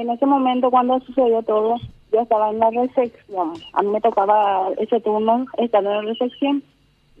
en 0.00 0.10
ese 0.10 0.26
momento 0.26 0.70
cuando 0.70 0.98
sucedió 1.00 1.42
todo, 1.42 1.76
yo 2.12 2.20
estaba 2.20 2.50
en 2.50 2.58
la 2.58 2.70
recepción. 2.70 3.52
A 3.72 3.82
mí 3.82 3.88
me 3.88 4.00
tocaba 4.00 4.68
ese 4.78 5.00
turno 5.00 5.46
estar 5.56 5.84
en 5.84 5.90
la 5.90 6.02
recepción. 6.02 6.62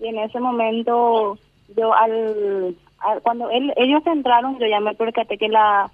Y 0.00 0.08
en 0.08 0.18
ese 0.18 0.40
momento, 0.40 1.38
yo 1.76 1.94
al, 1.94 2.76
cuando 3.22 3.48
él, 3.50 3.72
ellos 3.76 4.02
entraron, 4.06 4.58
yo 4.58 4.66
ya 4.66 4.80
me 4.80 4.94
percaté 4.94 5.38
que 5.38 5.48
la 5.48 5.90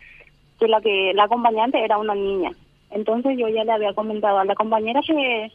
que 0.58 0.68
la 0.68 0.80
que 0.80 1.12
la 1.14 1.24
acompañante 1.24 1.82
era 1.84 1.98
una 1.98 2.14
niña. 2.14 2.52
Entonces 2.90 3.38
yo 3.38 3.48
ya 3.48 3.64
le 3.64 3.72
había 3.72 3.94
comentado 3.94 4.38
a 4.38 4.44
la 4.44 4.54
compañera 4.54 5.00
que 5.06 5.52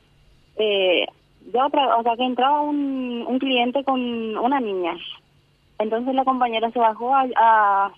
eh, 0.57 1.05
yo, 1.54 1.66
o 1.66 2.04
sea, 2.04 2.16
que 2.16 2.23
entraba 2.23 2.62
un, 2.62 3.26
un 3.28 3.39
cliente 3.39 3.84
con 3.84 4.00
una 4.38 4.60
niña. 4.60 4.96
Entonces 5.80 6.14
la 6.14 6.23
compañera 6.23 6.70
se 6.71 6.80
bajó 6.80 7.14
a, 7.16 7.92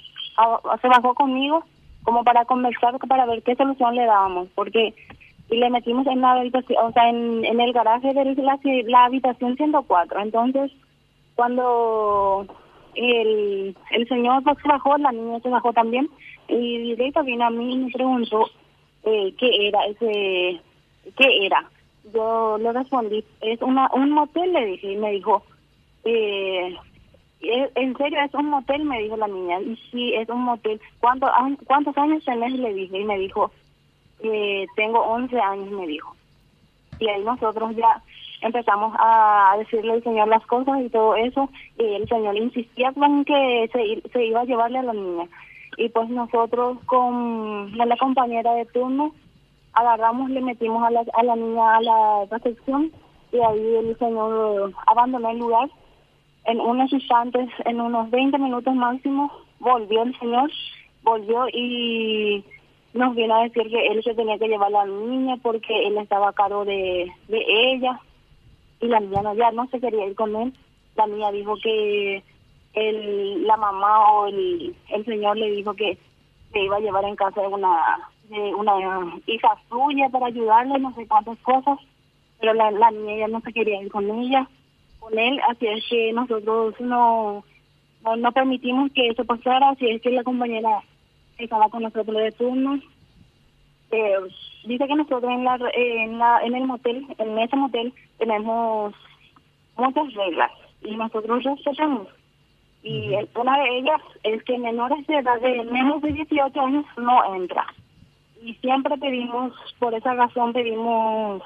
se 0.82 0.88
bajó 0.88 1.14
conmigo 1.14 1.64
como 2.07 2.23
para 2.23 2.45
conversar 2.45 2.97
para 2.99 3.25
ver 3.25 3.43
qué 3.43 3.53
solución 3.57 3.93
le 3.93 4.05
dábamos, 4.05 4.47
porque 4.55 4.93
y 5.49 5.57
le 5.57 5.70
metimos 5.70 6.07
en 6.07 6.21
la 6.21 6.35
habitación, 6.35 6.85
o 6.85 6.91
sea, 6.93 7.09
en, 7.09 7.59
el 7.59 7.73
garaje 7.73 8.13
de 8.13 8.34
la, 8.35 8.57
la 8.85 9.05
habitación 9.05 9.57
104. 9.57 10.21
Entonces, 10.21 10.71
cuando 11.35 12.48
el, 12.95 13.75
el 13.91 14.07
señor 14.07 14.41
pues, 14.41 14.55
bajó, 14.63 14.98
la 14.98 15.12
niña 15.12 15.41
se 15.41 15.49
bajó 15.49 15.73
también, 15.73 16.09
y 16.48 16.77
directo 16.95 17.25
vino 17.25 17.45
a 17.45 17.49
mí 17.49 17.73
y 17.73 17.77
me 17.77 17.91
preguntó 17.91 18.51
eh, 19.03 19.34
qué 19.37 19.67
era 19.67 19.85
ese, 19.87 20.62
qué 21.17 21.45
era. 21.45 21.70
Yo 22.13 22.57
le 22.57 22.71
respondí, 22.71 23.21
es 23.41 23.62
una 23.62 23.89
un 23.93 24.12
motel, 24.12 24.53
le 24.53 24.65
dije, 24.65 24.93
y 24.93 24.95
me 24.95 25.12
dijo, 25.12 25.43
eh, 26.05 26.73
en 27.41 27.96
serio 27.98 28.20
es 28.23 28.34
un 28.34 28.50
motel, 28.50 28.84
me 28.84 29.02
dijo 29.02 29.18
la 29.18 29.27
niña, 29.27 29.62
y 29.62 29.76
sí, 29.91 30.14
es 30.16 30.27
un 30.30 30.41
motel. 30.41 30.82
¿Cuánto, 31.00 31.27
¿Cuántos 31.66 31.98
años 31.98 32.23
tenés? 32.26 32.54
Le 32.54 32.73
dije, 32.73 33.00
y 33.00 33.04
me 33.04 33.18
dijo, 33.20 33.52
eh, 34.22 34.66
tengo 34.76 35.00
11 35.00 35.40
años, 35.40 35.72
me 35.72 35.88
dijo. 35.88 36.16
Y 37.00 37.08
ahí 37.08 37.24
nosotros 37.24 37.76
ya 37.76 38.02
empezamos 38.41 38.96
a 38.99 39.55
decirle 39.57 39.94
al 39.94 40.04
Señor 40.04 40.27
las 40.27 40.46
cosas 40.46 40.82
y 40.82 40.90
todo 40.90 41.16
eso, 41.16 41.49
y 41.77 41.84
el 41.84 42.07
Señor 42.07 42.35
insistía 42.35 42.91
con 42.94 43.24
que 43.26 43.70
se, 43.72 44.10
se 44.10 44.26
iba 44.26 44.41
a 44.41 44.46
llevarle 44.46 44.79
a 44.79 44.84
la 44.84 44.94
niña. 44.94 45.26
Y 45.77 45.90
pues 45.90 46.10
nosotros 46.10 46.79
con 46.85 47.77
la 47.77 47.98
compañera 47.98 48.54
de 48.54 48.66
turno 48.66 49.13
agarramos, 49.74 50.29
le 50.32 50.41
metimos 50.41 50.84
a 50.84 50.90
la, 50.90 51.05
a 51.13 51.24
la 51.24 51.35
niña 51.35 51.76
a 51.76 51.82
la 51.82 52.26
recepción 52.32 52.91
y 53.32 53.40
ahí 53.40 53.76
el 53.76 53.98
Señor 53.98 54.74
abandonó 54.88 55.29
el 55.29 55.38
lugar. 55.38 55.70
En 56.48 56.62
unos 56.62 56.91
instantes, 56.93 57.49
en 57.65 57.81
unos 57.81 58.09
20 58.09 58.37
minutos 58.40 58.73
máximo, 58.73 59.31
volvió 59.59 60.03
el 60.03 60.17
Señor, 60.17 60.49
volvió 61.04 61.45
y 61.49 62.43
nos 62.93 63.15
vino 63.15 63.35
a 63.35 63.43
decir 63.43 63.70
que 63.70 63.87
él 63.87 64.01
se 64.01 64.13
tenía 64.13 64.38
que 64.38 64.47
llevar 64.47 64.73
a 64.73 64.85
la 64.85 64.85
niña 64.85 65.35
porque 65.44 65.88
él 65.88 65.97
estaba 65.97 66.29
a 66.29 66.34
cargo 66.34 66.63
de, 66.63 67.12
de 67.28 67.45
ella 67.73 68.00
y 68.79 68.88
la 68.88 69.01
niña 69.01 69.22
no, 69.23 69.35
ya 69.35 69.51
no 69.51 69.67
se 69.67 69.81
quería 69.81 70.06
ir 70.06 70.16
con 70.16 70.35
él. 70.38 70.53
La 70.95 71.06
niña 71.06 71.31
dijo 71.31 71.56
que 71.62 72.23
el, 72.73 73.45
la 73.45 73.57
mamá 73.57 74.11
o 74.13 74.28
el, 74.28 74.73
el 74.89 75.06
señor 75.06 75.38
le 75.38 75.51
dijo 75.51 75.73
que 75.73 75.97
se 76.53 76.63
iba 76.63 76.78
a 76.78 76.79
llevar 76.79 77.03
en 77.03 77.17
casa 77.17 77.41
de 77.41 77.47
una, 77.47 78.09
de 78.29 78.56
una 78.56 79.19
hija 79.25 79.50
suya 79.69 80.07
para 80.09 80.28
ayudarle, 80.28 80.79
no 80.79 80.94
sé 80.95 81.06
cuántas 81.07 81.38
cosas, 81.39 81.78
pero 82.39 82.53
la, 82.53 82.72
la 82.72 82.91
niña 82.91 83.17
ya 83.17 83.28
no 83.28 83.41
se 83.41 83.51
quería 83.51 83.81
ir 83.81 83.91
con 83.91 84.09
ella, 84.09 84.47
con 85.08 85.19
él, 85.19 85.40
así 85.50 85.68
es 85.68 85.86
que 85.90 86.12
nosotros 86.13 86.75
no, 86.80 87.44
no, 88.03 88.16
no 88.18 88.31
permitimos 88.31 88.91
que 88.91 89.08
eso 89.08 89.24
pasara, 89.24 89.69
así 89.69 89.88
es 89.88 90.02
que 90.02 90.12
la 90.12 90.24
compañera 90.24 90.84
estaba 91.38 91.69
con 91.69 91.84
nosotros 91.84 92.18
de 92.18 92.31
turno. 92.34 92.80
Eh, 93.91 94.16
dice 94.66 94.88
que 94.88 94.96
nosotros 94.96 95.31
en 95.31 95.46
la, 95.46 95.58
en 95.74 96.18
la 96.18 96.41
en 96.44 96.56
el 96.56 96.66
motel, 96.66 97.06
en 97.18 97.40
ese 97.40 97.56
motel, 97.56 97.94
tenemos 98.18 98.94
muchas 99.78 100.13
reglas 100.13 100.52
y 100.84 100.96
nosotros 100.96 101.44
respetamos. 101.44 102.07
Y 102.84 103.13
una 103.35 103.57
de 103.59 103.78
ellas 103.79 104.01
es 104.23 104.44
que 104.44 104.57
menores 104.57 105.06
de 105.07 105.17
edad 105.17 105.40
de 105.40 105.63
menos 105.66 106.01
de 106.01 106.12
18 106.12 106.59
años 106.59 106.85
no 106.97 107.35
entra. 107.35 107.66
Y 108.44 108.53
siempre 108.56 108.97
pedimos, 108.97 109.53
por 109.79 109.94
esa 109.94 110.13
razón 110.13 110.53
pedimos 110.53 111.41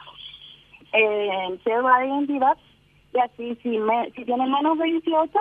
eh, 0.94 1.60
cédula 1.64 2.00
de 2.00 2.08
identidad 2.08 2.58
y 3.14 3.20
así 3.20 3.58
si, 3.62 3.70
me, 3.78 4.12
si 4.12 4.26
tiene 4.26 4.46
menos 4.48 4.78
de 4.78 4.86
18, 4.86 5.32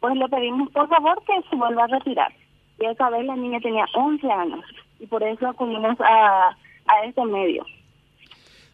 pues 0.00 0.16
le 0.16 0.28
pedimos 0.28 0.70
por 0.70 0.88
favor 0.88 1.22
que 1.26 1.48
se 1.48 1.56
vuelva 1.56 1.84
a 1.84 1.86
retirar 1.88 2.32
y 2.80 2.86
esa 2.86 3.10
vez 3.10 3.24
la 3.24 3.36
niña 3.36 3.60
tenía 3.60 3.84
11 3.94 4.30
años 4.30 4.64
y 5.00 5.06
por 5.06 5.22
eso 5.22 5.46
acudimos 5.46 6.00
a, 6.00 6.56
a 6.86 7.04
este 7.06 7.24
medio. 7.24 7.64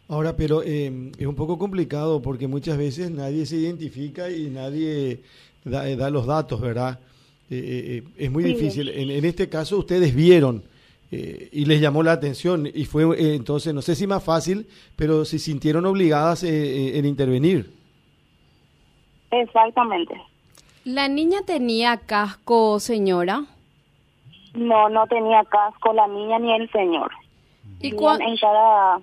Ahora, 0.07 0.35
pero 0.35 0.61
eh, 0.63 1.11
es 1.17 1.25
un 1.25 1.35
poco 1.35 1.57
complicado 1.57 2.21
porque 2.21 2.47
muchas 2.47 2.77
veces 2.77 3.09
nadie 3.09 3.45
se 3.45 3.55
identifica 3.55 4.29
y 4.29 4.49
nadie 4.49 5.21
da, 5.63 5.89
eh, 5.89 5.97
los 6.11 6.27
datos, 6.27 6.61
¿verdad? 6.61 6.99
Eh, 7.49 8.03
es 8.17 8.31
muy 8.31 8.43
difícil. 8.43 8.89
En, 8.89 9.09
en, 9.09 9.25
este 9.25 9.49
caso 9.49 9.77
ustedes 9.77 10.15
vieron 10.15 10.63
y 11.11 11.63
les 11.65 11.79
llamó 11.79 12.03
la 12.03 12.11
atención 12.11 12.67
y 12.71 12.83
fue 12.85 13.35
entonces, 13.35 13.73
no 13.73 13.81
sé 13.81 13.95
si 13.95 14.05
más 14.05 14.21
fácil, 14.21 14.67
pero 14.97 15.23
se 15.23 15.39
sintieron 15.39 15.85
obligadas 15.85 16.43
en 16.43 17.05
intervenir. 17.05 17.71
Exactamente. 19.41 20.21
¿La 20.83 21.07
niña 21.07 21.39
tenía 21.45 21.97
casco, 21.97 22.79
señora? 22.79 23.43
No, 24.53 24.89
no 24.89 25.07
tenía 25.07 25.43
casco 25.43 25.93
la 25.93 26.07
niña 26.07 26.39
ni 26.39 26.53
el 26.53 26.71
señor. 26.71 27.11
¿Y 27.81 27.89
en 27.89 28.37
cada 28.39 28.99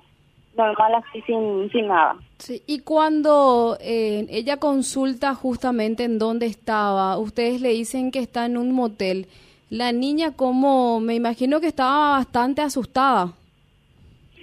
normal 0.57 0.95
así 0.95 1.23
sin, 1.23 1.71
sin 1.71 1.89
nada. 1.89 2.17
Sí. 2.39 2.63
Y 2.67 2.81
cuando 2.81 3.77
eh, 3.81 4.27
ella 4.31 4.59
consulta 4.59 5.35
justamente 5.35 6.05
en 6.05 6.19
dónde 6.19 6.47
estaba, 6.47 7.17
ustedes 7.19 7.61
le 7.61 7.71
dicen 7.71 8.11
que 8.11 8.19
está 8.19 8.47
en 8.47 8.57
un 8.57 8.73
motel. 8.73 9.27
La 9.71 9.93
niña, 9.93 10.37
como 10.37 11.01
me 11.01 11.15
imagino 11.15 11.61
que 11.61 11.67
estaba 11.67 12.11
bastante 12.11 12.61
asustada. 12.61 13.33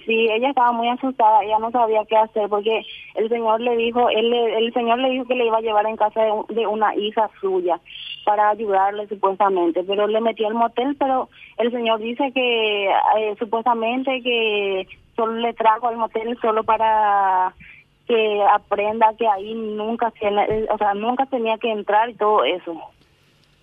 Sí, 0.06 0.27
ella 0.31 0.50
estaba 0.50 0.71
muy 0.71 0.88
asustada, 0.89 1.44
ella 1.44 1.59
no 1.59 1.69
sabía 1.69 2.03
qué 2.06 2.17
hacer 2.17 2.50
porque 2.50 2.83
el 3.19 3.30
señor 3.30 3.62
le 3.62 3.75
dijo, 3.75 4.09
él 4.09 4.34
el 4.34 4.74
señor 4.74 5.00
le 5.00 5.09
dijo 5.09 5.25
que 5.25 5.35
le 5.35 5.46
iba 5.46 5.57
a 5.57 5.62
llevar 5.62 5.85
en 5.85 5.97
casa 5.97 6.22
de, 6.50 6.68
una 6.68 6.96
hija 6.96 7.30
suya 7.40 7.80
para 8.25 8.50
ayudarle 8.50 9.07
supuestamente, 9.07 9.84
pero 9.84 10.07
le 10.07 10.22
metió 10.22 10.47
al 10.47 10.53
motel, 10.53 10.96
pero 10.97 11.30
el 11.57 11.72
señor 11.72 12.00
dice 12.00 12.31
que 12.34 12.85
eh, 12.88 13.35
supuestamente 13.38 14.22
que 14.22 14.88
solo 15.16 15.34
le 15.34 15.53
trajo 15.53 15.88
al 15.88 15.97
motel 15.97 16.38
solo 16.41 16.63
para 16.63 17.53
que 18.07 18.41
aprenda 18.53 19.13
que 19.18 19.28
ahí 19.28 19.53
nunca, 19.53 20.12
o 20.72 20.78
sea, 20.78 20.94
nunca 20.94 21.25
tenía 21.25 21.57
que 21.57 21.72
entrar 21.72 22.09
y 22.09 22.16
todo 22.16 22.44
eso. 22.44 22.75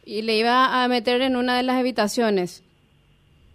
Y 0.04 0.22
le 0.22 0.36
iba 0.36 0.84
a 0.84 0.88
meter 0.88 1.20
en 1.22 1.36
una 1.36 1.56
de 1.56 1.64
las 1.64 1.76
habitaciones. 1.76 2.62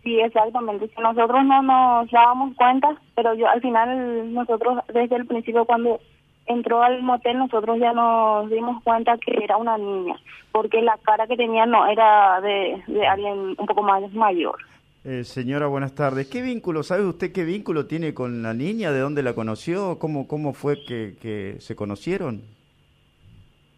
Sí, 0.04 0.20
exactamente. 0.20 0.88
Si 0.88 1.02
nosotros 1.02 1.46
no 1.46 1.62
nos 1.62 2.10
dábamos 2.12 2.56
cuenta, 2.56 2.90
pero 3.22 3.36
yo 3.36 3.48
al 3.48 3.62
final, 3.62 4.34
nosotros 4.34 4.80
desde 4.92 5.16
el 5.16 5.28
principio 5.28 5.66
cuando 5.66 6.00
entró 6.48 6.82
al 6.82 7.04
motel, 7.04 7.38
nosotros 7.38 7.78
ya 7.80 7.94
nos 7.94 8.50
dimos 8.50 8.82
cuenta 8.84 9.16
que 9.20 9.44
era 9.44 9.58
una 9.58 9.78
niña, 9.78 10.16
porque 10.52 10.82
la 10.82 10.98
cara 11.04 11.28
que 11.28 11.38
tenía 11.38 11.68
no 11.68 11.86
era 11.86 12.42
de, 12.42 12.82
de 12.88 13.06
alguien 13.06 13.56
un 13.60 13.66
poco 13.68 13.84
más 13.84 14.12
mayor. 14.14 14.56
Eh, 15.04 15.24
señora, 15.24 15.68
buenas 15.68 15.94
tardes. 15.94 16.28
¿Qué 16.30 16.42
vínculo, 16.42 16.82
sabe 16.82 17.06
usted 17.06 17.32
qué 17.32 17.44
vínculo 17.44 17.86
tiene 17.86 18.16
con 18.16 18.42
la 18.42 18.56
niña? 18.56 18.92
¿De 18.92 19.00
dónde 19.00 19.22
la 19.22 19.36
conoció? 19.36 20.00
¿Cómo, 20.00 20.28
cómo 20.28 20.54
fue 20.54 20.84
que, 20.84 21.14
que 21.22 21.58
se 21.60 21.76
conocieron? 21.76 22.42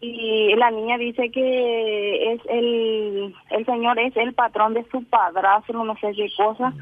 y 0.00 0.54
la 0.56 0.70
niña 0.70 0.98
dice 0.98 1.30
que 1.30 2.34
es 2.34 2.40
el 2.50 3.34
el 3.48 3.64
señor 3.64 3.98
es 3.98 4.14
el 4.18 4.34
patrón 4.34 4.74
de 4.74 4.84
su 4.90 5.02
padrastro 5.04 5.82
no 5.82 5.96
sé 5.96 6.12
qué 6.14 6.26
cosa 6.36 6.74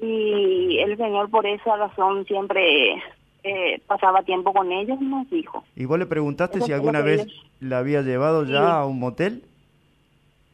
y 0.00 0.78
el 0.78 0.96
señor 0.96 1.30
por 1.30 1.46
esa 1.46 1.76
razón 1.76 2.24
siempre 2.26 2.94
eh, 3.42 3.80
pasaba 3.86 4.22
tiempo 4.22 4.52
con 4.52 4.70
ellos 4.72 5.00
nos 5.00 5.28
dijo. 5.30 5.64
Y 5.76 5.84
vos 5.84 5.98
le 5.98 6.06
preguntaste 6.06 6.60
si 6.60 6.72
alguna 6.72 7.00
vez 7.00 7.26
la 7.60 7.78
había 7.78 8.02
llevado 8.02 8.44
ya 8.44 8.78
a 8.78 8.86
un 8.86 8.98
motel 8.98 9.42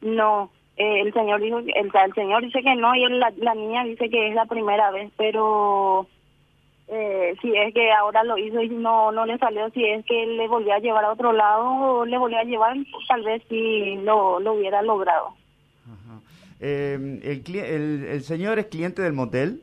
no 0.01 0.51
eh, 0.77 1.01
el 1.01 1.13
señor 1.13 1.41
dijo 1.41 1.59
el, 1.59 1.71
el 1.71 2.15
señor 2.15 2.43
dice 2.45 2.63
que 2.63 2.75
no 2.75 2.95
y 2.95 3.09
la, 3.09 3.33
la 3.39 3.55
niña 3.55 3.85
dice 3.85 4.11
que 4.11 4.29
es 4.29 4.35
la 4.35 4.47
primera 4.47 4.91
vez 4.91 5.11
pero 5.17 6.07
eh, 6.89 7.35
si 7.41 7.53
es 7.57 7.75
que 7.75 7.93
ahora 7.93 8.23
lo 8.23 8.39
hizo 8.39 8.61
y 8.63 8.69
no 8.69 9.11
no 9.11 9.27
le 9.27 9.39
salió, 9.39 9.69
si 9.71 9.85
es 9.85 10.05
que 10.05 10.27
le 10.27 10.47
volvió 10.47 10.75
a 10.75 10.79
llevar 10.79 11.05
a 11.05 11.13
otro 11.13 11.33
lado 11.33 11.65
o 11.65 12.05
le 12.05 12.17
volvió 12.17 12.39
a 12.39 12.45
llevar, 12.45 12.77
tal 13.09 13.23
vez 13.25 13.43
si 13.49 13.97
lo, 13.97 14.39
lo 14.39 14.53
hubiera 14.53 14.83
logrado. 14.83 15.35
Eh, 16.61 17.21
el, 17.23 18.05
el, 18.05 18.23
señor 18.23 18.59
es 18.59 18.67
cliente 18.67 19.03
del 19.03 19.13
motel? 19.13 19.63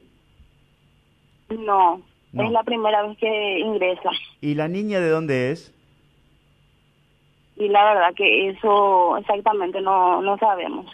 No, 1.49 2.01
es 2.33 2.51
la 2.51 2.63
primera 2.63 3.03
vez 3.03 3.17
que 3.17 3.59
ingresa. 3.59 4.09
¿Y 4.41 4.55
la 4.55 4.67
niña 4.67 4.99
de 4.99 5.09
dónde 5.09 5.51
es? 5.51 5.73
Y 7.55 7.67
la 7.67 7.83
verdad 7.83 8.13
que 8.15 8.49
eso 8.49 9.17
exactamente 9.17 9.79
no, 9.81 10.21
no 10.21 10.37
sabemos. 10.37 10.85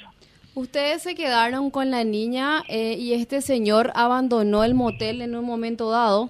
Ustedes 0.56 1.04
se 1.04 1.16
quedaron 1.16 1.72
con 1.72 1.90
la 1.92 2.04
niña 2.04 2.64
eh, 2.68 2.96
y 2.98 3.14
este 3.14 3.42
señor 3.42 3.92
abandonó 3.96 4.64
el 4.64 4.76
motel 4.76 5.22
en 5.22 5.36
un 5.36 5.46
momento 5.46 5.90
dado. 5.90 6.30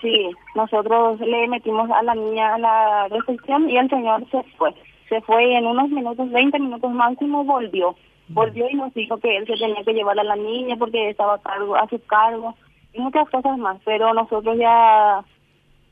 Sí, 0.00 0.30
nosotros 0.54 1.20
le 1.20 1.46
metimos 1.48 1.90
a 1.90 2.02
la 2.02 2.14
niña 2.14 2.54
a 2.54 2.58
la 2.58 3.08
recepción 3.08 3.68
y 3.68 3.76
el 3.76 3.88
señor 3.90 4.24
se 4.30 4.42
fue. 4.56 4.74
Se 5.08 5.20
fue 5.22 5.50
y 5.50 5.54
en 5.54 5.66
unos 5.66 5.90
minutos, 5.90 6.30
20 6.30 6.58
minutos 6.58 6.90
máximo, 6.90 7.44
volvió. 7.44 7.94
Volvió 8.32 8.68
y 8.68 8.74
nos 8.74 8.92
dijo 8.94 9.18
que 9.18 9.36
él 9.36 9.46
se 9.46 9.54
tenía 9.54 9.82
que 9.84 9.92
llevar 9.92 10.18
a 10.18 10.24
la 10.24 10.36
niña 10.36 10.76
porque 10.76 11.10
estaba 11.10 11.34
a, 11.34 11.38
cargo, 11.38 11.76
a 11.76 11.88
su 11.88 12.02
cargo 12.06 12.54
y 12.92 13.00
muchas 13.00 13.28
cosas 13.30 13.58
más. 13.58 13.78
Pero 13.84 14.12
nosotros 14.14 14.56
ya 14.58 15.24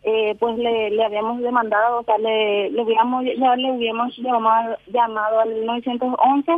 eh, 0.02 0.34
pues 0.38 0.56
le, 0.56 0.90
le 0.90 1.04
habíamos 1.04 1.40
demandado, 1.40 2.00
o 2.00 2.04
sea, 2.04 2.16
le, 2.19 2.70
le 2.70 2.84
ya 2.87 3.56
le 3.56 3.72
hubiéramos 3.72 4.16
llamado, 4.16 4.76
llamado 4.87 5.40
al 5.40 5.66
911 5.66 6.52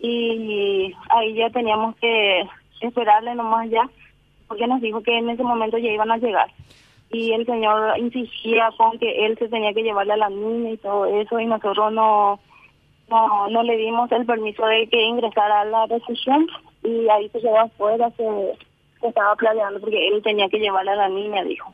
y 0.00 0.92
ahí 1.10 1.34
ya 1.34 1.50
teníamos 1.50 1.94
que 1.96 2.42
esperarle 2.80 3.34
nomás 3.34 3.70
ya, 3.70 3.88
porque 4.48 4.66
nos 4.66 4.80
dijo 4.80 5.02
que 5.02 5.16
en 5.16 5.30
ese 5.30 5.42
momento 5.42 5.78
ya 5.78 5.90
iban 5.90 6.10
a 6.10 6.18
llegar. 6.18 6.48
Y 7.10 7.32
el 7.32 7.46
señor 7.46 7.98
insistía 7.98 8.70
con 8.76 8.98
que 8.98 9.26
él 9.26 9.36
se 9.38 9.48
tenía 9.48 9.72
que 9.72 9.82
llevarle 9.82 10.12
a 10.14 10.18
la 10.18 10.28
niña 10.28 10.70
y 10.70 10.76
todo 10.76 11.06
eso, 11.06 11.38
y 11.40 11.46
nosotros 11.46 11.92
no, 11.92 12.40
no, 13.10 13.48
no 13.48 13.62
le 13.62 13.76
dimos 13.76 14.10
el 14.12 14.26
permiso 14.26 14.64
de 14.66 14.86
que 14.88 15.02
ingresara 15.02 15.62
a 15.62 15.64
la 15.64 15.86
recepción, 15.86 16.46
y 16.82 17.08
ahí 17.08 17.28
se 17.30 17.40
quedó 17.40 17.58
afuera, 17.58 18.10
se, 18.16 18.54
estaba 19.02 19.34
planeando 19.36 19.80
porque 19.80 20.08
él 20.08 20.22
tenía 20.22 20.48
que 20.48 20.58
llevarle 20.58 20.92
a 20.92 20.96
la 20.96 21.08
niña, 21.08 21.44
dijo. 21.44 21.72